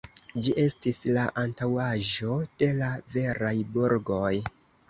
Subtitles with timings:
[0.45, 4.35] Ĝi estis la antaŭaĵo de la veraj burgoj.